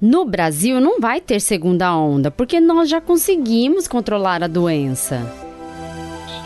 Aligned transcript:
No 0.00 0.24
Brasil 0.24 0.80
não 0.80 0.98
vai 0.98 1.20
ter 1.20 1.40
segunda 1.40 1.94
onda, 1.94 2.30
porque 2.30 2.58
nós 2.58 2.88
já 2.88 3.02
conseguimos 3.02 3.86
controlar 3.86 4.42
a 4.42 4.46
doença. 4.46 5.20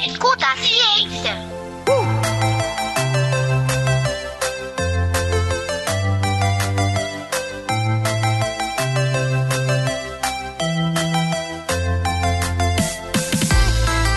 Escuta 0.05 0.45
a 0.45 0.57
ciência. 0.57 1.37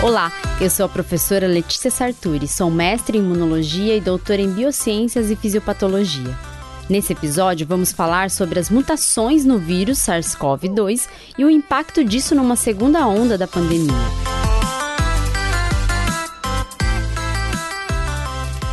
Olá, 0.02 0.32
eu 0.60 0.68
sou 0.68 0.86
a 0.86 0.88
professora 0.88 1.46
Letícia 1.46 1.92
Sarturi, 1.92 2.48
sou 2.48 2.72
mestre 2.72 3.18
em 3.18 3.20
imunologia 3.20 3.96
e 3.96 4.00
doutora 4.00 4.42
em 4.42 4.50
biociências 4.50 5.30
e 5.30 5.36
fisiopatologia. 5.36 6.57
Nesse 6.88 7.12
episódio, 7.12 7.66
vamos 7.66 7.92
falar 7.92 8.30
sobre 8.30 8.58
as 8.58 8.70
mutações 8.70 9.44
no 9.44 9.58
vírus 9.58 9.98
SARS-CoV-2 9.98 11.06
e 11.36 11.44
o 11.44 11.50
impacto 11.50 12.02
disso 12.02 12.34
numa 12.34 12.56
segunda 12.56 13.06
onda 13.06 13.36
da 13.36 13.46
pandemia. 13.46 13.92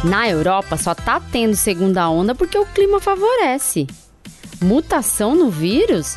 Na 0.01 0.29
Europa, 0.29 0.77
só 0.77 0.95
tá 0.95 1.20
tendo 1.20 1.57
segunda 1.57 2.09
onda 2.09 2.33
porque 2.33 2.57
o 2.57 2.65
clima 2.65 3.01
favorece. 3.01 3.85
Mutação 4.61 5.35
no 5.35 5.49
vírus? 5.49 6.15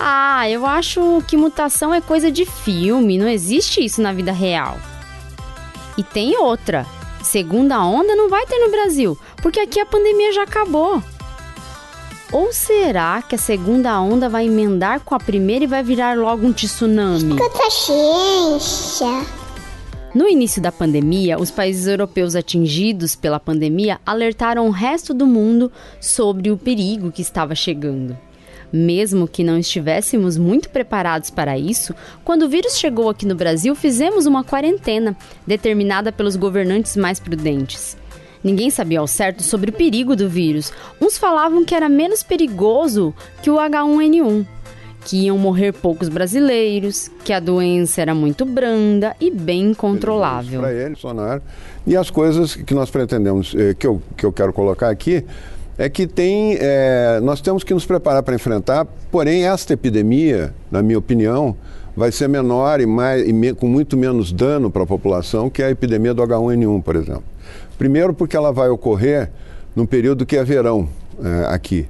Ah, 0.00 0.48
eu 0.48 0.64
acho 0.64 1.22
que 1.28 1.36
mutação 1.36 1.92
é 1.92 2.00
coisa 2.00 2.30
de 2.30 2.46
filme, 2.46 3.18
não 3.18 3.28
existe 3.28 3.84
isso 3.84 4.00
na 4.00 4.14
vida 4.14 4.32
real. 4.32 4.78
E 5.98 6.02
tem 6.02 6.38
outra. 6.38 6.86
Segunda 7.22 7.84
onda 7.84 8.16
não 8.16 8.30
vai 8.30 8.46
ter 8.46 8.58
no 8.58 8.70
Brasil, 8.70 9.18
porque 9.42 9.60
aqui 9.60 9.78
a 9.78 9.84
pandemia 9.84 10.32
já 10.32 10.44
acabou. 10.44 11.02
Ou 12.30 12.52
será 12.52 13.22
que 13.22 13.34
a 13.34 13.38
segunda 13.38 13.98
onda 13.98 14.28
vai 14.28 14.46
emendar 14.46 15.00
com 15.00 15.14
a 15.14 15.18
primeira 15.18 15.64
e 15.64 15.68
vai 15.68 15.82
virar 15.82 16.14
logo 16.14 16.46
um 16.46 16.52
tsunami? 16.52 17.36
No 20.14 20.28
início 20.28 20.60
da 20.60 20.70
pandemia, 20.70 21.38
os 21.38 21.50
países 21.50 21.86
europeus 21.86 22.36
atingidos 22.36 23.16
pela 23.16 23.40
pandemia 23.40 23.98
alertaram 24.04 24.66
o 24.66 24.70
resto 24.70 25.14
do 25.14 25.26
mundo 25.26 25.72
sobre 26.00 26.50
o 26.50 26.58
perigo 26.58 27.10
que 27.10 27.22
estava 27.22 27.54
chegando. 27.54 28.14
Mesmo 28.70 29.26
que 29.26 29.42
não 29.42 29.58
estivéssemos 29.58 30.36
muito 30.36 30.68
preparados 30.68 31.30
para 31.30 31.56
isso, 31.56 31.94
quando 32.24 32.42
o 32.42 32.48
vírus 32.48 32.78
chegou 32.78 33.08
aqui 33.08 33.24
no 33.24 33.34
Brasil, 33.34 33.74
fizemos 33.74 34.26
uma 34.26 34.44
quarentena 34.44 35.16
determinada 35.46 36.12
pelos 36.12 36.36
governantes 36.36 36.94
mais 36.94 37.18
prudentes. 37.18 37.96
Ninguém 38.42 38.70
sabia 38.70 39.00
ao 39.00 39.06
certo 39.06 39.42
sobre 39.42 39.70
o 39.70 39.72
perigo 39.72 40.14
do 40.14 40.28
vírus. 40.28 40.72
Uns 41.00 41.18
falavam 41.18 41.64
que 41.64 41.74
era 41.74 41.88
menos 41.88 42.22
perigoso 42.22 43.14
que 43.42 43.50
o 43.50 43.56
H1N1, 43.56 44.46
que 45.04 45.24
iam 45.24 45.38
morrer 45.38 45.72
poucos 45.72 46.08
brasileiros, 46.08 47.10
que 47.24 47.32
a 47.32 47.40
doença 47.40 48.00
era 48.00 48.14
muito 48.14 48.44
branda 48.44 49.16
e 49.20 49.30
bem 49.30 49.72
controlável. 49.74 50.60
Para 50.60 50.72
ele, 50.72 50.96
Sonar. 50.96 51.40
E 51.86 51.96
as 51.96 52.10
coisas 52.10 52.54
que 52.54 52.74
nós 52.74 52.90
pretendemos, 52.90 53.54
eh, 53.56 53.74
que 53.74 53.86
eu, 53.86 54.02
que 54.16 54.26
eu 54.26 54.32
quero 54.32 54.52
colocar 54.52 54.90
aqui, 54.90 55.24
é 55.78 55.88
que 55.88 56.08
tem, 56.08 56.58
é, 56.60 57.20
nós 57.22 57.40
temos 57.40 57.62
que 57.62 57.72
nos 57.72 57.86
preparar 57.86 58.22
para 58.24 58.34
enfrentar, 58.34 58.84
porém 59.12 59.46
esta 59.46 59.72
epidemia, 59.72 60.52
na 60.72 60.82
minha 60.82 60.98
opinião, 60.98 61.56
vai 61.96 62.10
ser 62.10 62.28
menor 62.28 62.80
e, 62.80 62.86
mais, 62.86 63.26
e 63.26 63.32
me, 63.32 63.54
com 63.54 63.68
muito 63.68 63.96
menos 63.96 64.32
dano 64.32 64.70
para 64.70 64.82
a 64.82 64.86
população 64.86 65.48
que 65.48 65.62
a 65.62 65.70
epidemia 65.70 66.12
do 66.12 66.22
H1N1, 66.22 66.82
por 66.82 66.96
exemplo. 66.96 67.24
Primeiro 67.78 68.12
porque 68.12 68.36
ela 68.36 68.52
vai 68.52 68.68
ocorrer 68.68 69.30
num 69.74 69.86
período 69.86 70.26
que 70.26 70.36
é 70.36 70.42
verão 70.42 70.88
é, 71.22 71.54
aqui. 71.54 71.88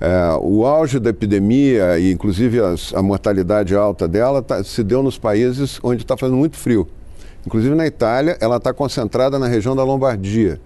É, 0.00 0.36
o 0.40 0.66
auge 0.66 0.98
da 0.98 1.10
epidemia 1.10 1.98
e 1.98 2.10
inclusive 2.12 2.60
as, 2.60 2.92
a 2.94 3.02
mortalidade 3.02 3.74
alta 3.74 4.08
dela 4.08 4.42
tá, 4.42 4.64
se 4.64 4.82
deu 4.82 5.02
nos 5.02 5.18
países 5.18 5.78
onde 5.82 6.02
está 6.02 6.16
fazendo 6.16 6.36
muito 6.36 6.56
frio. 6.56 6.88
Inclusive 7.46 7.74
na 7.74 7.86
Itália, 7.86 8.36
ela 8.40 8.56
está 8.56 8.72
concentrada 8.72 9.38
na 9.38 9.46
região 9.46 9.76
da 9.76 9.84
Lombardia. 9.84 10.60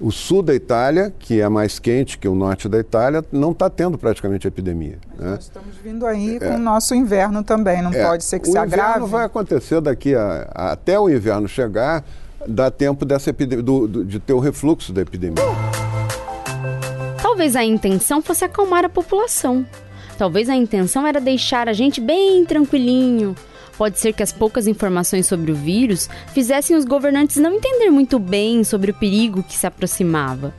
O 0.00 0.10
sul 0.10 0.42
da 0.42 0.54
Itália, 0.54 1.12
que 1.16 1.40
é 1.40 1.48
mais 1.48 1.78
quente 1.78 2.18
que 2.18 2.26
o 2.26 2.34
norte 2.34 2.68
da 2.68 2.78
Itália, 2.78 3.24
não 3.30 3.52
está 3.52 3.70
tendo 3.70 3.96
praticamente 3.96 4.48
epidemia. 4.48 4.98
Né? 5.16 5.30
Nós 5.30 5.44
estamos 5.44 5.76
vindo 5.76 6.06
aí 6.06 6.40
com 6.40 6.46
é. 6.46 6.56
o 6.56 6.58
nosso 6.58 6.94
inverno 6.94 7.44
também, 7.44 7.82
não 7.82 7.92
é. 7.92 8.04
pode 8.04 8.24
ser 8.24 8.40
que 8.40 8.48
o 8.48 8.52
se 8.52 8.58
agrave. 8.58 8.82
O 8.82 8.90
inverno 8.90 9.06
vai 9.06 9.26
acontecer 9.26 9.80
daqui 9.80 10.14
a, 10.14 10.48
a, 10.52 10.72
até 10.72 10.98
o 10.98 11.08
inverno 11.08 11.46
chegar, 11.46 12.04
dá 12.46 12.70
tempo 12.70 13.04
dessa 13.04 13.32
do, 13.32 13.86
do, 13.86 14.04
de 14.04 14.18
ter 14.18 14.32
o 14.32 14.38
refluxo 14.38 14.92
da 14.92 15.02
epidemia. 15.02 15.42
Talvez 17.20 17.56
a 17.56 17.64
intenção 17.64 18.20
fosse 18.20 18.44
acalmar 18.44 18.84
a 18.84 18.88
população. 18.88 19.66
Talvez 20.18 20.48
a 20.48 20.54
intenção 20.54 21.06
era 21.06 21.20
deixar 21.20 21.68
a 21.68 21.72
gente 21.72 22.00
bem 22.00 22.44
tranquilinho. 22.44 23.34
Pode 23.76 23.98
ser 23.98 24.12
que 24.12 24.22
as 24.22 24.32
poucas 24.32 24.66
informações 24.66 25.26
sobre 25.26 25.50
o 25.50 25.54
vírus 25.54 26.08
fizessem 26.32 26.76
os 26.76 26.84
governantes 26.84 27.36
não 27.36 27.54
entender 27.54 27.90
muito 27.90 28.18
bem 28.18 28.62
sobre 28.62 28.90
o 28.90 28.94
perigo 28.94 29.42
que 29.42 29.56
se 29.56 29.66
aproximava 29.66 30.54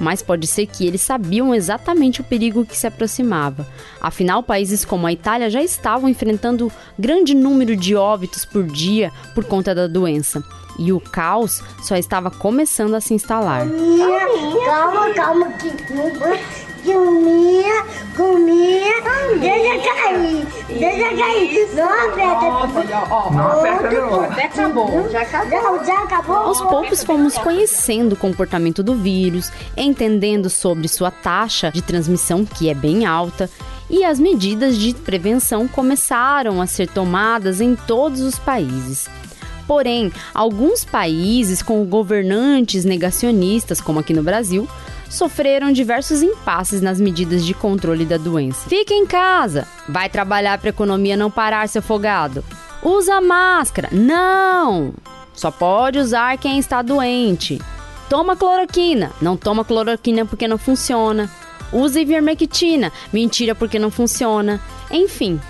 mas 0.00 0.22
pode 0.22 0.46
ser 0.46 0.66
que 0.66 0.86
eles 0.86 1.02
sabiam 1.02 1.54
exatamente 1.54 2.20
o 2.20 2.24
perigo 2.24 2.64
que 2.64 2.76
se 2.76 2.86
aproximava. 2.86 3.66
Afinal, 4.00 4.42
países 4.42 4.84
como 4.84 5.06
a 5.06 5.12
Itália 5.12 5.50
já 5.50 5.62
estavam 5.62 6.08
enfrentando 6.08 6.72
grande 6.98 7.34
número 7.34 7.76
de 7.76 7.94
óbitos 7.94 8.44
por 8.44 8.64
dia 8.64 9.12
por 9.34 9.44
conta 9.44 9.74
da 9.74 9.86
doença 9.86 10.42
e 10.78 10.92
o 10.92 11.00
caos 11.00 11.62
só 11.82 11.94
estava 11.94 12.30
começando 12.30 12.94
a 12.94 13.00
se 13.00 13.12
instalar. 13.12 13.66
Calma, 14.64 15.14
calma, 15.14 15.52
que 15.52 15.68
comia, 16.84 17.84
comia, 18.16 18.80
deixa 19.38 19.94
cair, 19.94 20.46
deixa 20.68 21.16
cair, 21.16 21.68
não 21.74 21.88
aperta. 21.88 22.46
Não 23.30 23.46
aperta 23.48 24.00
não. 24.00 24.24
Acabou, 24.24 25.10
já 25.10 25.22
acabou. 25.22 25.84
Já 25.84 26.02
acabou. 26.02 26.36
Aos 26.36 26.60
poucos 26.60 27.04
fomos 27.04 27.38
conhecendo 27.38 28.12
o 28.14 28.16
comportamento 28.16 28.82
do 28.82 28.94
vírus, 28.94 29.50
entendendo 29.76 30.50
sobre 30.50 30.88
sua 30.88 31.10
taxa 31.10 31.70
de 31.70 31.82
transmissão, 31.82 32.44
que 32.44 32.68
é 32.68 32.74
bem 32.74 33.06
alta, 33.06 33.48
e 33.88 34.04
as 34.04 34.20
medidas 34.20 34.76
de 34.78 34.94
prevenção 34.94 35.66
começaram 35.66 36.60
a 36.60 36.66
ser 36.66 36.88
tomadas 36.88 37.60
em 37.60 37.74
todos 37.74 38.20
os 38.20 38.38
países. 38.38 39.08
Porém, 39.66 40.12
alguns 40.34 40.84
países 40.84 41.62
com 41.62 41.84
governantes 41.84 42.84
negacionistas, 42.84 43.80
como 43.80 44.00
aqui 44.00 44.12
no 44.12 44.22
Brasil, 44.22 44.68
sofreram 45.10 45.72
diversos 45.72 46.22
impasses 46.22 46.80
nas 46.80 47.00
medidas 47.00 47.44
de 47.44 47.52
controle 47.52 48.06
da 48.06 48.16
doença. 48.16 48.68
Fique 48.68 48.94
em 48.94 49.04
casa, 49.04 49.66
vai 49.88 50.08
trabalhar 50.08 50.56
para 50.58 50.68
a 50.68 50.70
economia 50.70 51.16
não 51.16 51.30
parar, 51.30 51.68
seu 51.68 51.82
folgado. 51.82 52.42
Usa 52.82 53.20
máscara, 53.20 53.90
não! 53.92 54.94
Só 55.34 55.50
pode 55.50 55.98
usar 55.98 56.38
quem 56.38 56.58
está 56.58 56.80
doente. 56.80 57.60
Toma 58.08 58.36
cloroquina, 58.36 59.12
não 59.20 59.36
toma 59.36 59.64
cloroquina 59.64 60.24
porque 60.24 60.48
não 60.48 60.56
funciona. 60.56 61.30
Use 61.72 62.00
ivermectina, 62.00 62.92
mentira 63.12 63.54
porque 63.54 63.78
não 63.78 63.90
funciona. 63.90 64.60
Enfim, 64.90 65.40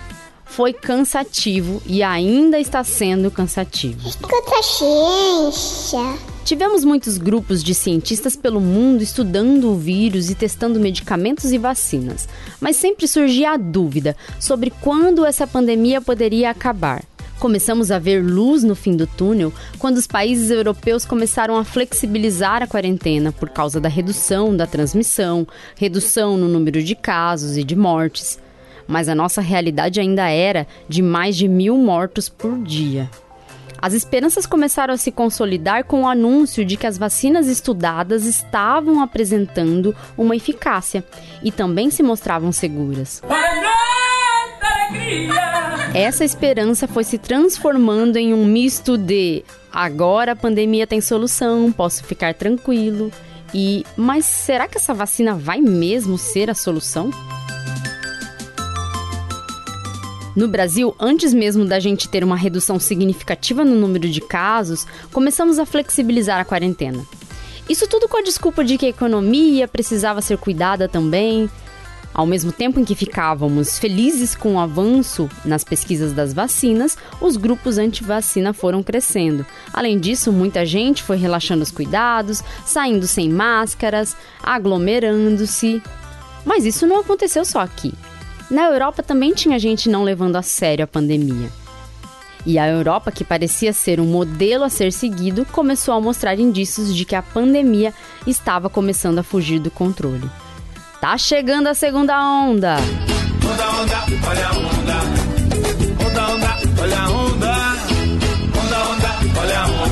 foi 0.44 0.72
cansativo 0.72 1.80
e 1.86 2.02
ainda 2.02 2.58
está 2.58 2.84
sendo 2.84 3.30
cansativo. 3.30 4.06
Escuta 4.06 4.62
ciência. 4.62 6.18
Tivemos 6.50 6.84
muitos 6.84 7.16
grupos 7.16 7.62
de 7.62 7.72
cientistas 7.72 8.34
pelo 8.34 8.60
mundo 8.60 9.04
estudando 9.04 9.70
o 9.70 9.76
vírus 9.76 10.30
e 10.30 10.34
testando 10.34 10.80
medicamentos 10.80 11.52
e 11.52 11.58
vacinas, 11.58 12.28
mas 12.60 12.74
sempre 12.74 13.06
surgia 13.06 13.52
a 13.52 13.56
dúvida 13.56 14.16
sobre 14.40 14.72
quando 14.80 15.24
essa 15.24 15.46
pandemia 15.46 16.00
poderia 16.00 16.50
acabar. 16.50 17.04
Começamos 17.38 17.92
a 17.92 18.00
ver 18.00 18.20
luz 18.24 18.64
no 18.64 18.74
fim 18.74 18.96
do 18.96 19.06
túnel 19.06 19.52
quando 19.78 19.98
os 19.98 20.08
países 20.08 20.50
europeus 20.50 21.04
começaram 21.04 21.56
a 21.56 21.62
flexibilizar 21.62 22.64
a 22.64 22.66
quarentena 22.66 23.30
por 23.30 23.50
causa 23.50 23.80
da 23.80 23.88
redução 23.88 24.56
da 24.56 24.66
transmissão, 24.66 25.46
redução 25.76 26.36
no 26.36 26.48
número 26.48 26.82
de 26.82 26.96
casos 26.96 27.56
e 27.56 27.62
de 27.62 27.76
mortes 27.76 28.40
mas 28.88 29.08
a 29.08 29.14
nossa 29.14 29.40
realidade 29.40 30.00
ainda 30.00 30.28
era 30.28 30.66
de 30.88 31.00
mais 31.00 31.36
de 31.36 31.46
mil 31.46 31.78
mortos 31.78 32.28
por 32.28 32.58
dia. 32.58 33.08
As 33.82 33.94
esperanças 33.94 34.44
começaram 34.44 34.92
a 34.92 34.98
se 34.98 35.10
consolidar 35.10 35.84
com 35.84 36.02
o 36.02 36.08
anúncio 36.08 36.64
de 36.64 36.76
que 36.76 36.86
as 36.86 36.98
vacinas 36.98 37.46
estudadas 37.46 38.26
estavam 38.26 39.02
apresentando 39.02 39.96
uma 40.18 40.36
eficácia 40.36 41.02
e 41.42 41.50
também 41.50 41.90
se 41.90 42.02
mostravam 42.02 42.52
seguras. 42.52 43.22
Essa 45.94 46.24
esperança 46.24 46.86
foi 46.86 47.04
se 47.04 47.16
transformando 47.16 48.16
em 48.16 48.34
um 48.34 48.44
misto 48.44 48.98
de 48.98 49.44
agora 49.72 50.32
a 50.32 50.36
pandemia 50.36 50.86
tem 50.86 51.00
solução, 51.00 51.72
posso 51.72 52.04
ficar 52.04 52.34
tranquilo. 52.34 53.10
E 53.52 53.84
mas 53.96 54.24
será 54.24 54.68
que 54.68 54.76
essa 54.76 54.94
vacina 54.94 55.34
vai 55.34 55.60
mesmo 55.60 56.18
ser 56.18 56.50
a 56.50 56.54
solução? 56.54 57.10
No 60.36 60.46
Brasil, 60.46 60.94
antes 60.98 61.34
mesmo 61.34 61.64
da 61.64 61.80
gente 61.80 62.08
ter 62.08 62.22
uma 62.22 62.36
redução 62.36 62.78
significativa 62.78 63.64
no 63.64 63.74
número 63.74 64.08
de 64.08 64.20
casos, 64.20 64.86
começamos 65.12 65.58
a 65.58 65.66
flexibilizar 65.66 66.40
a 66.40 66.44
quarentena. 66.44 67.04
Isso 67.68 67.86
tudo 67.86 68.08
com 68.08 68.16
a 68.16 68.22
desculpa 68.22 68.64
de 68.64 68.78
que 68.78 68.86
a 68.86 68.90
economia 68.90 69.66
precisava 69.66 70.20
ser 70.20 70.38
cuidada 70.38 70.88
também. 70.88 71.50
Ao 72.12 72.26
mesmo 72.26 72.50
tempo 72.50 72.80
em 72.80 72.84
que 72.84 72.96
ficávamos 72.96 73.78
felizes 73.78 74.34
com 74.34 74.54
o 74.54 74.58
avanço 74.58 75.28
nas 75.44 75.62
pesquisas 75.62 76.12
das 76.12 76.32
vacinas, 76.32 76.98
os 77.20 77.36
grupos 77.36 77.78
anti-vacina 77.78 78.52
foram 78.52 78.82
crescendo. 78.82 79.46
Além 79.72 79.98
disso, 79.98 80.32
muita 80.32 80.66
gente 80.66 81.02
foi 81.02 81.16
relaxando 81.16 81.62
os 81.62 81.70
cuidados, 81.70 82.42
saindo 82.66 83.06
sem 83.06 83.28
máscaras, 83.28 84.16
aglomerando-se. 84.42 85.80
Mas 86.44 86.64
isso 86.64 86.86
não 86.86 87.00
aconteceu 87.00 87.44
só 87.44 87.60
aqui. 87.60 87.92
Na 88.50 88.64
Europa 88.64 89.02
também 89.02 89.32
tinha 89.32 89.58
gente 89.58 89.88
não 89.88 90.02
levando 90.02 90.36
a 90.36 90.42
sério 90.42 90.84
a 90.84 90.88
pandemia. 90.88 91.48
E 92.44 92.58
a 92.58 92.66
Europa, 92.66 93.12
que 93.12 93.22
parecia 93.22 93.72
ser 93.72 94.00
um 94.00 94.06
modelo 94.06 94.64
a 94.64 94.68
ser 94.68 94.92
seguido, 94.92 95.44
começou 95.46 95.94
a 95.94 96.00
mostrar 96.00 96.38
indícios 96.38 96.94
de 96.94 97.04
que 97.04 97.14
a 97.14 97.22
pandemia 97.22 97.94
estava 98.26 98.68
começando 98.70 99.18
a 99.18 99.22
fugir 99.22 99.60
do 99.60 99.70
controle. 99.70 100.28
Tá 101.00 101.16
chegando 101.16 101.68
a 101.68 101.74
segunda 101.74 102.18
onda. 102.18 102.76
Onda, 102.76 103.70
onda, 103.70 104.04
olha 104.28 104.46
a 104.46 104.52
onda. 104.52 104.94
Onda, 106.06 106.28
onda, 106.28 106.56
olha 106.82 106.98
a 106.98 107.10
onda. 107.10 107.52
Onda, 108.58 108.78
onda, 108.90 109.40
olha 109.40 109.60
a 109.60 109.66
onda. 109.66 109.90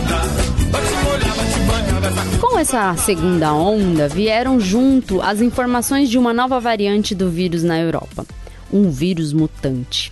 Com 2.40 2.58
essa 2.58 2.96
segunda 2.96 3.52
onda, 3.52 4.08
vieram 4.08 4.58
junto 4.58 5.20
as 5.20 5.40
informações 5.40 6.08
de 6.08 6.18
uma 6.18 6.32
nova 6.32 6.58
variante 6.58 7.14
do 7.14 7.30
vírus 7.30 7.62
na 7.62 7.78
Europa, 7.78 8.26
um 8.72 8.90
vírus 8.90 9.32
mutante. 9.32 10.10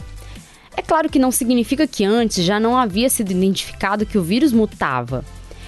É 0.77 0.83
claro 0.83 1.09
que 1.09 1.19
não 1.19 1.31
significa 1.31 1.87
que 1.87 2.05
antes 2.05 2.45
já 2.45 2.61
não 2.61 2.77
havia 2.77 3.09
sido 3.09 3.31
identificado 3.31 4.07
que 4.07 4.19
o 4.19 4.23
vírus 4.23 4.53
mutava 4.53 5.25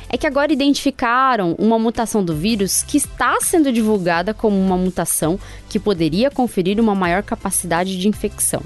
é 0.09 0.17
que 0.17 0.27
agora 0.27 0.53
identificaram 0.53 1.55
uma 1.59 1.79
mutação 1.79 2.25
do 2.25 2.35
vírus 2.35 2.83
que 2.83 2.97
está 2.97 3.39
sendo 3.41 3.71
divulgada 3.71 4.33
como 4.33 4.59
uma 4.59 4.77
mutação 4.77 5.39
que 5.69 5.79
poderia 5.79 6.31
conferir 6.31 6.81
uma 6.81 6.95
maior 6.95 7.23
capacidade 7.23 7.99
de 7.99 8.09
infecção. 8.09 8.63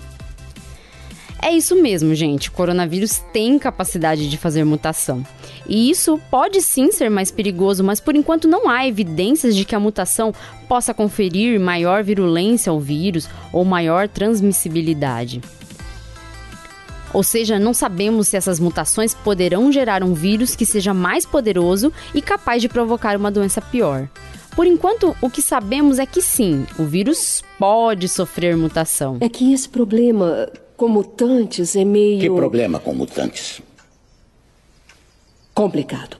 É 1.44 1.50
isso 1.50 1.74
mesmo, 1.74 2.14
gente. 2.14 2.48
O 2.48 2.52
coronavírus 2.52 3.18
tem 3.32 3.58
capacidade 3.58 4.30
de 4.30 4.38
fazer 4.38 4.64
mutação. 4.64 5.26
E 5.66 5.90
isso 5.90 6.20
pode 6.30 6.62
sim 6.62 6.92
ser 6.92 7.10
mais 7.10 7.32
perigoso, 7.32 7.82
mas 7.82 7.98
por 7.98 8.14
enquanto 8.14 8.46
não 8.46 8.68
há 8.68 8.86
evidências 8.86 9.56
de 9.56 9.64
que 9.64 9.74
a 9.74 9.80
mutação 9.80 10.32
possa 10.68 10.94
conferir 10.94 11.58
maior 11.58 12.04
virulência 12.04 12.70
ao 12.70 12.78
vírus 12.78 13.28
ou 13.52 13.64
maior 13.64 14.08
transmissibilidade. 14.08 15.40
Ou 17.12 17.24
seja, 17.24 17.58
não 17.58 17.74
sabemos 17.74 18.28
se 18.28 18.36
essas 18.36 18.60
mutações 18.60 19.12
poderão 19.12 19.70
gerar 19.70 20.04
um 20.04 20.14
vírus 20.14 20.54
que 20.54 20.64
seja 20.64 20.94
mais 20.94 21.26
poderoso 21.26 21.92
e 22.14 22.22
capaz 22.22 22.62
de 22.62 22.68
provocar 22.68 23.16
uma 23.16 23.32
doença 23.32 23.60
pior. 23.60 24.08
Por 24.54 24.66
enquanto, 24.66 25.16
o 25.20 25.28
que 25.28 25.42
sabemos 25.42 25.98
é 25.98 26.06
que 26.06 26.22
sim, 26.22 26.66
o 26.78 26.84
vírus 26.84 27.42
pode 27.58 28.08
sofrer 28.08 28.56
mutação. 28.56 29.16
É 29.20 29.28
que 29.28 29.52
esse 29.52 29.68
problema 29.68 30.48
com 30.76 30.88
mutantes 30.88 31.76
é 31.76 31.84
meio. 31.84 32.20
Que 32.20 32.30
problema 32.30 32.78
com 32.78 32.94
mutantes? 32.94 33.62
Complicado. 35.54 36.16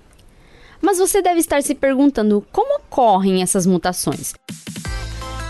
Mas 0.81 0.99
você 0.99 1.23
deve 1.23 1.41
estar 1.41 1.63
se 1.63 1.75
perguntando 1.75 2.45
como 2.53 2.77
ocorrem 2.77 3.43
essas 3.43 3.67
mutações. 3.67 4.35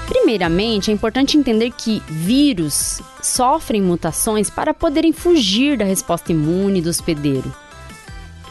Primeiramente, 0.07 0.91
é 0.91 0.95
importante 0.95 1.39
entender 1.39 1.71
que 1.73 2.03
vírus 2.07 3.01
sofrem 3.23 3.81
mutações 3.81 4.51
para 4.51 4.75
poderem 4.75 5.13
fugir 5.13 5.79
da 5.79 5.85
resposta 5.85 6.33
imune 6.33 6.83
do 6.83 6.91
hospedeiro. 6.91 7.53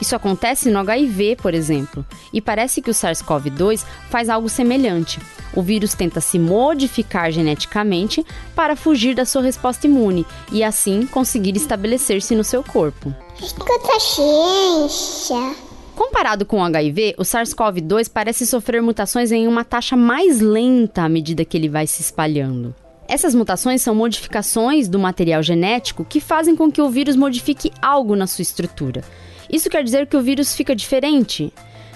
Isso 0.02 0.16
acontece 0.16 0.72
no 0.72 0.80
HIV, 0.80 1.36
por 1.36 1.54
exemplo, 1.54 2.04
e 2.34 2.42
parece 2.42 2.82
que 2.82 2.90
o 2.90 2.94
SARS-CoV-2 2.94 3.86
faz 4.10 4.30
algo 4.30 4.50
semelhante. 4.50 5.20
O 5.54 5.62
vírus 5.62 5.94
tenta 5.94 6.20
se 6.20 6.40
modificar 6.40 7.32
geneticamente 7.32 8.26
para 8.56 8.76
fugir 8.76 9.14
da 9.14 9.26
sua 9.26 9.44
resposta 9.44 9.86
imune 9.86 10.26
e 10.52 10.64
assim 10.64 11.06
conseguir 11.06 11.56
estabelecer-se 11.56 12.34
no 12.36 12.44
seu 12.44 12.64
corpo. 12.64 13.14
Escuta, 13.40 14.00
ciência. 14.00 15.56
Comparado 15.96 16.46
com 16.48 16.62
o 16.62 16.64
HIV, 16.64 17.16
o 17.18 17.22
SARS-CoV-2 17.22 18.10
parece 18.12 18.48
sofrer 18.48 18.82
mutações 18.82 19.32
em 19.32 19.48
uma 19.48 19.64
taxa 19.64 19.96
mais 19.96 20.40
lenta 20.40 21.04
à 21.04 21.10
medida 21.10 21.46
que 21.46 21.56
ele 21.56 21.70
vai 21.70 21.86
se 21.86 22.02
espalhando. 22.02 22.74
Essas 23.08 23.36
mutações 23.36 23.82
são 23.82 23.94
modificações 23.94 24.88
do 24.88 24.98
material 24.98 25.44
genético 25.44 26.06
que 26.06 26.22
fazem 26.22 26.56
com 26.56 26.72
que 26.72 26.82
o 26.82 26.90
vírus 26.90 27.16
modifique 27.16 27.72
algo 27.82 28.16
na 28.16 28.26
sua 28.26 28.42
estrutura. 28.42 29.04
Isso 29.52 29.70
quer 29.70 29.84
dizer 29.84 30.08
que 30.08 30.16
o 30.16 30.22
vírus 30.22 30.56
fica 30.56 30.76
diferente. 30.76 31.52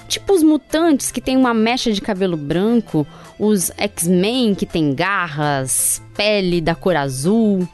Tipo 0.07 0.33
os 0.33 0.43
mutantes 0.43 1.11
que 1.11 1.21
têm 1.21 1.37
uma 1.37 1.53
mecha 1.53 1.91
de 1.91 2.01
cabelo 2.01 2.37
branco, 2.37 3.07
os 3.39 3.71
X-Men 3.77 4.53
que 4.53 4.65
têm 4.65 4.93
garras, 4.93 6.01
pele 6.15 6.61
da 6.61 6.75
cor 6.75 6.95
azul. 6.95 7.67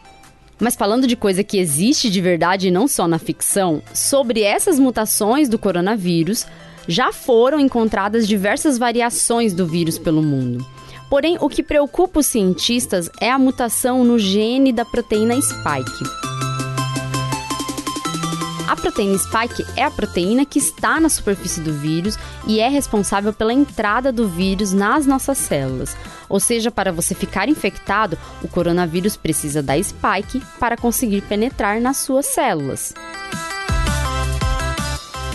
Mas 0.60 0.76
falando 0.76 1.08
de 1.08 1.16
coisa 1.16 1.44
que 1.44 1.58
existe 1.58 2.10
de 2.10 2.22
verdade 2.22 2.68
e 2.68 2.72
não 2.72 2.88
só 2.88 3.08
na 3.08 3.18
ficção, 3.18 3.82
sobre 3.94 4.44
essas 4.44 4.80
mutações 4.80 5.50
do 5.50 5.58
coronavírus, 5.58 6.46
já 6.88 7.12
foram 7.12 7.60
encontradas 7.60 8.28
diversas 8.28 8.78
variações 8.78 9.54
do 9.54 9.66
vírus 9.66 9.98
pelo 9.98 10.22
mundo. 10.22 10.66
Porém, 11.10 11.38
o 11.42 11.50
que 11.50 11.62
preocupa 11.62 12.22
os 12.22 12.28
cientistas 12.28 13.10
é 13.20 13.30
a 13.30 13.40
mutação 13.40 14.04
no 14.06 14.18
gene 14.18 14.72
da 14.72 14.86
proteína 14.86 15.36
spike. 15.42 16.51
A 18.72 18.76
proteína 18.78 19.18
spike 19.18 19.66
é 19.76 19.84
a 19.84 19.92
proteína 19.92 20.46
que 20.46 20.58
está 20.58 20.98
na 20.98 21.10
superfície 21.10 21.60
do 21.60 21.74
vírus 21.74 22.18
e 22.48 22.62
é 22.62 22.70
responsável 22.70 23.34
pela 23.34 23.52
entrada 23.52 24.14
do 24.14 24.30
vírus 24.30 24.72
nas 24.72 25.06
nossas 25.06 25.40
células. 25.40 25.94
Ou 26.30 26.40
seja, 26.40 26.72
para 26.72 26.90
você 26.90 27.14
ficar 27.14 27.50
infectado, 27.50 28.18
o 28.42 28.48
coronavírus 28.48 29.18
precisa 29.18 29.62
da 29.62 29.74
spike 29.78 30.42
para 30.58 30.78
conseguir 30.78 31.20
penetrar 31.24 31.82
nas 31.82 31.98
suas 31.98 32.28
células. 32.28 32.94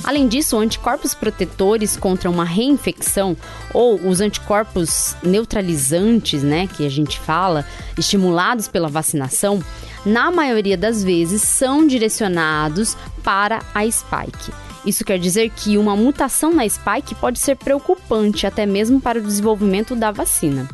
Além 0.06 0.28
disso, 0.28 0.56
anticorpos 0.56 1.14
protetores 1.14 1.96
contra 1.96 2.30
uma 2.30 2.44
reinfecção 2.44 3.36
ou 3.74 4.00
os 4.08 4.20
anticorpos 4.20 5.16
neutralizantes, 5.20 6.44
né, 6.44 6.68
que 6.68 6.86
a 6.86 6.88
gente 6.88 7.18
fala, 7.18 7.66
estimulados 7.98 8.68
pela 8.68 8.86
vacinação, 8.86 9.60
na 10.04 10.30
maioria 10.30 10.76
das 10.76 11.02
vezes 11.02 11.42
são 11.42 11.84
direcionados 11.84 12.96
para 13.24 13.58
a 13.74 13.90
spike. 13.90 14.52
Isso 14.86 15.04
quer 15.04 15.18
dizer 15.18 15.50
que 15.50 15.76
uma 15.76 15.96
mutação 15.96 16.54
na 16.54 16.68
spike 16.68 17.16
pode 17.16 17.40
ser 17.40 17.56
preocupante 17.56 18.46
até 18.46 18.64
mesmo 18.64 19.00
para 19.00 19.18
o 19.18 19.22
desenvolvimento 19.22 19.96
da 19.96 20.12
vacina. 20.12 20.68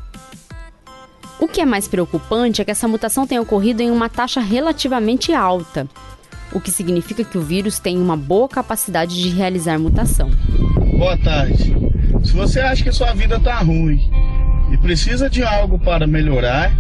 O 1.41 1.49
que 1.49 1.63
é 1.63 1.65
mais 1.65 1.89
preocupante 1.89 2.61
é 2.61 2.65
que 2.67 2.71
essa 2.71 2.87
mutação 2.87 3.27
tenha 3.27 3.41
ocorrido 3.41 3.81
em 3.81 3.91
uma 3.91 4.11
taxa 4.11 4.41
relativamente 4.41 5.33
alta, 5.33 5.89
o 6.55 6.61
que 6.61 6.71
significa 6.71 7.25
que 7.25 7.39
o 7.39 7.43
vírus 7.43 7.79
tem 7.79 7.99
uma 7.99 8.17
boa 8.17 8.49
capacidade 8.49 9.21
de 9.21 9.29
realizar 9.31 9.79
mutação. 9.79 10.31
Boa 10.99 11.17
tarde. 11.17 11.75
Se 12.23 12.33
você 12.33 12.61
acha 12.61 12.85
que 12.85 12.93
sua 12.93 13.13
vida 13.13 13.37
está 13.37 13.59
ruim 13.59 14.11
e 14.73 14.77
precisa 14.77 15.29
de 15.29 15.43
algo 15.43 15.79
para 15.79 16.07
melhorar, 16.07 16.73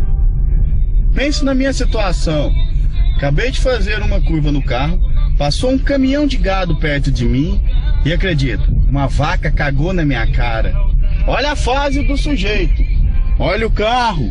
pense 1.14 1.44
na 1.44 1.54
minha 1.54 1.72
situação. 1.72 2.52
Acabei 3.16 3.50
de 3.50 3.60
fazer 3.60 4.00
uma 4.02 4.20
curva 4.20 4.50
no 4.52 4.62
carro, 4.62 5.00
passou 5.36 5.70
um 5.70 5.78
caminhão 5.78 6.26
de 6.26 6.36
gado 6.36 6.76
perto 6.76 7.10
de 7.10 7.24
mim 7.24 7.60
e 8.04 8.12
acredito, 8.12 8.64
uma 8.88 9.06
vaca 9.06 9.50
cagou 9.50 9.92
na 9.92 10.04
minha 10.04 10.26
cara. 10.32 10.74
Olha 11.26 11.52
a 11.52 11.56
fase 11.56 12.02
do 12.02 12.16
sujeito. 12.16 12.82
Olha 13.38 13.66
o 13.66 13.70
carro. 13.70 14.30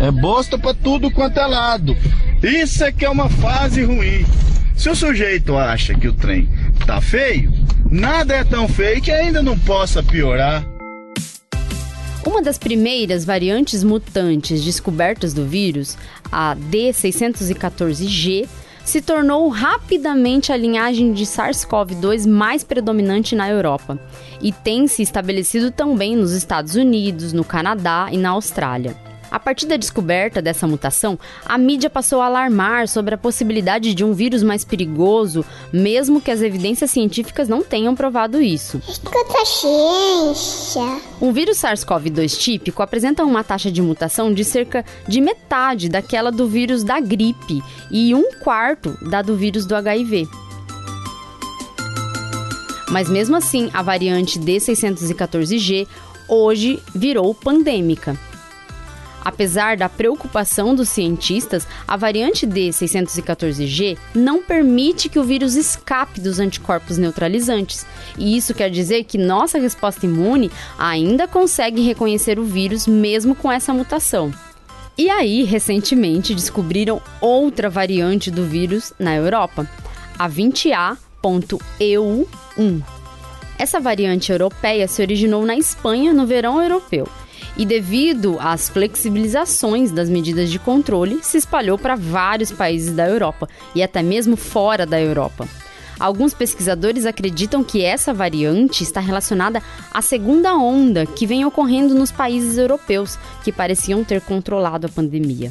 É 0.00 0.10
bosta 0.10 0.58
pra 0.58 0.74
tudo 0.74 1.10
quanto 1.10 1.38
é 1.38 1.46
lado. 1.46 1.96
Isso 2.42 2.84
é 2.84 2.92
que 2.92 3.04
é 3.04 3.10
uma 3.10 3.28
fase 3.28 3.84
ruim. 3.84 4.24
Se 4.78 4.88
o 4.88 4.94
sujeito 4.94 5.56
acha 5.56 5.92
que 5.92 6.06
o 6.06 6.12
trem 6.12 6.48
tá 6.86 7.00
feio, 7.00 7.52
nada 7.90 8.36
é 8.36 8.44
tão 8.44 8.68
feio 8.68 9.02
que 9.02 9.10
ainda 9.10 9.42
não 9.42 9.58
possa 9.58 10.04
piorar. 10.04 10.64
Uma 12.24 12.40
das 12.40 12.58
primeiras 12.58 13.24
variantes 13.24 13.82
mutantes 13.82 14.62
descobertas 14.62 15.34
do 15.34 15.44
vírus, 15.44 15.98
a 16.30 16.54
D614G, 16.70 18.48
se 18.84 19.02
tornou 19.02 19.48
rapidamente 19.48 20.52
a 20.52 20.56
linhagem 20.56 21.12
de 21.12 21.26
SARS-CoV-2 21.26 22.28
mais 22.28 22.62
predominante 22.62 23.34
na 23.34 23.50
Europa 23.50 23.98
e 24.40 24.52
tem 24.52 24.86
se 24.86 25.02
estabelecido 25.02 25.72
também 25.72 26.14
nos 26.14 26.30
Estados 26.30 26.76
Unidos, 26.76 27.32
no 27.32 27.42
Canadá 27.42 28.08
e 28.12 28.16
na 28.16 28.30
Austrália. 28.30 29.07
A 29.30 29.38
partir 29.38 29.66
da 29.66 29.76
descoberta 29.76 30.40
dessa 30.40 30.66
mutação, 30.66 31.18
a 31.44 31.58
mídia 31.58 31.90
passou 31.90 32.20
a 32.20 32.26
alarmar 32.26 32.88
sobre 32.88 33.14
a 33.14 33.18
possibilidade 33.18 33.94
de 33.94 34.04
um 34.04 34.12
vírus 34.12 34.42
mais 34.42 34.64
perigoso, 34.64 35.44
mesmo 35.72 36.20
que 36.20 36.30
as 36.30 36.40
evidências 36.40 36.90
científicas 36.90 37.48
não 37.48 37.62
tenham 37.62 37.94
provado 37.94 38.40
isso. 38.40 38.80
Escuta, 38.88 39.44
ciência. 39.44 40.82
Um 41.20 41.32
vírus 41.32 41.58
SARS-CoV-2 41.58 42.38
típico 42.38 42.82
apresenta 42.82 43.24
uma 43.24 43.44
taxa 43.44 43.70
de 43.70 43.82
mutação 43.82 44.32
de 44.32 44.44
cerca 44.44 44.84
de 45.06 45.20
metade 45.20 45.88
daquela 45.88 46.32
do 46.32 46.48
vírus 46.48 46.82
da 46.82 46.98
gripe 47.00 47.62
e 47.90 48.14
um 48.14 48.32
quarto 48.42 48.96
da 49.08 49.20
do 49.20 49.36
vírus 49.36 49.66
do 49.66 49.74
HIV. 49.74 50.26
Mas 52.90 53.10
mesmo 53.10 53.36
assim, 53.36 53.68
a 53.74 53.82
variante 53.82 54.38
D614G 54.38 55.86
hoje 56.26 56.82
virou 56.94 57.34
pandêmica. 57.34 58.18
Apesar 59.24 59.76
da 59.76 59.88
preocupação 59.88 60.74
dos 60.74 60.88
cientistas, 60.88 61.66
a 61.86 61.96
variante 61.96 62.44
D614G 62.46 63.96
não 64.14 64.42
permite 64.42 65.08
que 65.08 65.18
o 65.18 65.24
vírus 65.24 65.54
escape 65.54 66.20
dos 66.20 66.38
anticorpos 66.38 66.98
neutralizantes. 66.98 67.86
E 68.16 68.36
isso 68.36 68.54
quer 68.54 68.70
dizer 68.70 69.02
que 69.04 69.18
nossa 69.18 69.58
resposta 69.58 70.06
imune 70.06 70.52
ainda 70.78 71.26
consegue 71.26 71.82
reconhecer 71.82 72.38
o 72.38 72.44
vírus 72.44 72.86
mesmo 72.86 73.34
com 73.34 73.50
essa 73.50 73.74
mutação. 73.74 74.32
E 74.96 75.10
aí, 75.10 75.42
recentemente, 75.44 76.34
descobriram 76.34 77.00
outra 77.20 77.68
variante 77.70 78.30
do 78.30 78.44
vírus 78.44 78.92
na 78.98 79.14
Europa, 79.14 79.68
a 80.18 80.28
20A.EU1. 80.28 82.82
Essa 83.56 83.78
variante 83.78 84.32
europeia 84.32 84.88
se 84.88 85.00
originou 85.02 85.44
na 85.44 85.56
Espanha 85.56 86.12
no 86.12 86.26
verão 86.26 86.60
europeu 86.62 87.06
e, 87.58 87.66
devido 87.66 88.38
às 88.40 88.68
flexibilizações 88.68 89.90
das 89.90 90.08
medidas 90.08 90.48
de 90.48 90.58
controle, 90.58 91.18
se 91.22 91.36
espalhou 91.36 91.76
para 91.76 91.96
vários 91.96 92.52
países 92.52 92.94
da 92.94 93.06
Europa 93.06 93.48
e 93.74 93.82
até 93.82 94.00
mesmo 94.00 94.36
fora 94.36 94.86
da 94.86 95.00
Europa. 95.00 95.46
Alguns 95.98 96.32
pesquisadores 96.32 97.04
acreditam 97.04 97.64
que 97.64 97.82
essa 97.82 98.14
variante 98.14 98.84
está 98.84 99.00
relacionada 99.00 99.60
à 99.92 100.00
segunda 100.00 100.54
onda 100.54 101.04
que 101.04 101.26
vem 101.26 101.44
ocorrendo 101.44 101.92
nos 101.92 102.12
países 102.12 102.56
europeus, 102.56 103.18
que 103.42 103.50
pareciam 103.50 104.04
ter 104.04 104.20
controlado 104.20 104.86
a 104.86 104.90
pandemia. 104.90 105.50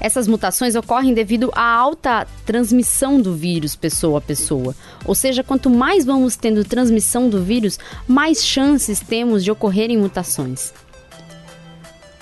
Essas 0.00 0.28
mutações 0.28 0.76
ocorrem 0.76 1.12
devido 1.12 1.50
à 1.54 1.62
alta 1.62 2.26
transmissão 2.46 3.20
do 3.20 3.34
vírus 3.34 3.74
pessoa 3.74 4.18
a 4.18 4.20
pessoa. 4.20 4.74
Ou 5.04 5.14
seja, 5.14 5.42
quanto 5.42 5.68
mais 5.68 6.04
vamos 6.04 6.36
tendo 6.36 6.64
transmissão 6.64 7.28
do 7.28 7.42
vírus, 7.42 7.78
mais 8.06 8.44
chances 8.44 9.00
temos 9.00 9.42
de 9.42 9.50
ocorrerem 9.50 9.98
mutações. 9.98 10.72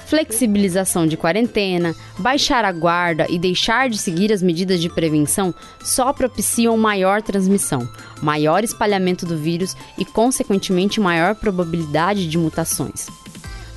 Flexibilização 0.06 1.04
de 1.04 1.16
quarentena, 1.16 1.92
baixar 2.16 2.64
a 2.64 2.70
guarda 2.70 3.26
e 3.28 3.40
deixar 3.40 3.90
de 3.90 3.98
seguir 3.98 4.32
as 4.32 4.40
medidas 4.40 4.80
de 4.80 4.88
prevenção 4.88 5.52
só 5.82 6.12
propiciam 6.12 6.76
maior 6.76 7.20
transmissão, 7.20 7.88
maior 8.22 8.62
espalhamento 8.62 9.26
do 9.26 9.36
vírus 9.36 9.76
e, 9.98 10.04
consequentemente, 10.04 11.00
maior 11.00 11.34
probabilidade 11.34 12.28
de 12.28 12.38
mutações. 12.38 13.08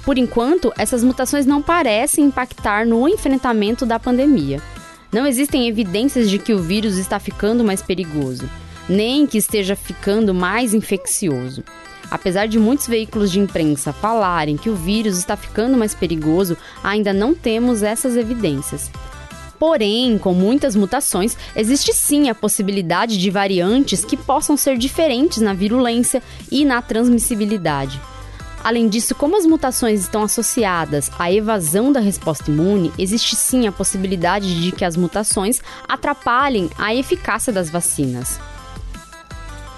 Por 0.03 0.18
enquanto, 0.18 0.74
essas 0.77 1.03
mutações 1.03 1.46
não 1.46 1.62
parecem 1.62 2.25
impactar 2.25 2.86
no 2.86 3.08
enfrentamento 3.08 3.86
da 3.86 4.00
pandemia. 4.00 4.62
Não 5.12 5.25
existem 5.25 5.68
evidências 5.68 6.29
de 6.29 6.38
que 6.38 6.53
o 6.53 6.60
vírus 6.60 6.98
está 6.98 7.20
ficando 7.20 7.63
mais 7.63 7.82
perigoso, 7.82 8.50
nem 8.88 9.25
que 9.25 9.38
esteja 9.38 9.75
ficando 9.75 10.34
mais 10.34 10.74
infeccioso. 10.74 11.63
Apesar 12.12 12.48
de 12.48 12.58
muitos 12.58 12.88
veículos 12.88 13.32
de 13.32 13.39
imprensa 13.39 13.94
falarem 13.94 14.58
que 14.58 14.70
o 14.70 14.75
vírus 14.75 15.18
está 15.18 15.36
ficando 15.36 15.77
mais 15.77 15.94
perigoso, 15.94 16.58
ainda 16.84 17.13
não 17.13 17.36
temos 17.36 17.84
essas 17.84 18.15
evidências. 18.15 18.91
Porém, 19.60 20.18
com 20.18 20.34
muitas 20.34 20.75
mutações, 20.75 21.38
existe 21.56 21.94
sim 21.94 22.29
a 22.29 22.36
possibilidade 22.36 23.18
de 23.18 23.29
variantes 23.29 24.06
que 24.06 24.15
possam 24.15 24.56
ser 24.56 24.77
diferentes 24.77 25.39
na 25.39 25.53
virulência 25.53 26.24
e 26.50 26.63
na 26.63 26.82
transmissibilidade. 26.82 28.00
Além 28.63 28.89
disso, 28.89 29.15
como 29.15 29.37
as 29.37 29.45
mutações 29.45 30.01
estão 30.01 30.23
associadas 30.23 31.09
à 31.17 31.31
evasão 31.31 31.91
da 31.91 31.99
resposta 31.99 32.51
imune, 32.51 32.91
existe 32.97 33.35
sim 33.35 33.67
a 33.67 33.71
possibilidade 33.71 34.61
de 34.61 34.71
que 34.71 34.83
as 34.83 34.97
mutações 34.97 35.61
atrapalhem 35.87 36.69
a 36.77 36.93
eficácia 36.93 37.53
das 37.53 37.69
vacinas. 37.69 38.39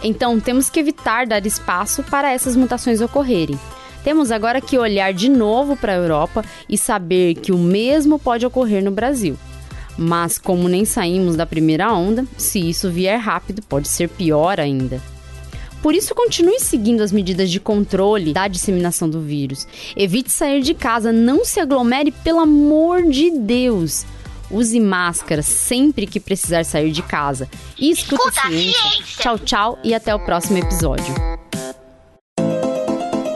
Então, 0.04 0.40
temos 0.40 0.70
que 0.70 0.80
evitar 0.80 1.28
dar 1.28 1.46
espaço 1.46 2.02
para 2.04 2.32
essas 2.32 2.56
mutações 2.56 3.02
ocorrerem. 3.02 3.60
Temos 4.04 4.32
agora 4.32 4.60
que 4.60 4.80
olhar 4.80 5.14
de 5.14 5.30
novo 5.30 5.78
para 5.78 5.94
a 5.94 5.98
Europa 5.98 6.44
e 6.68 6.76
saber 6.76 7.36
que 7.36 7.52
o 7.52 7.58
mesmo 7.58 8.18
pode 8.18 8.46
ocorrer 8.46 8.84
no 8.84 8.90
Brasil. 8.90 9.38
Mas, 9.96 10.40
como 10.40 10.68
nem 10.68 10.86
saímos 10.86 11.36
da 11.36 11.46
primeira 11.46 11.94
onda, 11.94 12.26
se 12.36 12.68
isso 12.68 12.90
vier 12.90 13.20
rápido, 13.20 13.62
pode 13.62 13.88
ser 13.88 14.10
pior 14.10 14.60
ainda. 14.60 15.00
Por 15.82 15.96
isso, 15.96 16.14
continue 16.14 16.60
seguindo 16.60 17.02
as 17.02 17.12
medidas 17.12 17.50
de 17.50 17.60
controle 17.60 18.34
da 18.34 18.48
disseminação 18.48 19.10
do 19.10 19.20
vírus. 19.20 19.68
Evite 19.96 20.32
sair 20.32 20.62
de 20.62 20.74
casa, 20.74 21.12
não 21.12 21.44
se 21.44 21.60
aglomere, 21.60 22.12
pelo 22.12 22.40
amor 22.40 23.04
de 23.04 23.32
Deus. 23.32 24.06
Use 24.50 24.80
máscara 24.80 25.42
sempre 25.42 26.06
que 26.06 26.20
precisar 26.20 26.66
sair 26.66 26.92
de 26.92 27.02
casa. 27.02 27.50
E 27.80 27.90
escuta, 27.90 28.24
escuta 28.30 28.48
a 28.48 28.50
ciência. 28.50 28.82
ciência. 28.82 29.24
Tchau, 29.24 29.40
tchau 29.40 29.80
e 29.84 29.94
até 29.94 30.14
o 30.14 30.20
próximo 30.20 30.58
episódio. 30.58 31.14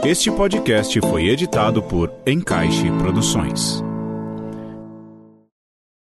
Este 0.04 0.30
podcast 0.30 1.00
foi 1.00 1.26
editado 1.26 1.82
por 1.82 2.12
Encaixe 2.24 2.88
Produções. 2.98 3.82